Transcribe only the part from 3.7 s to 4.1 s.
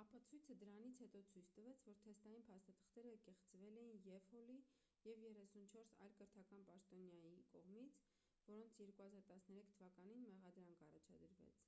էին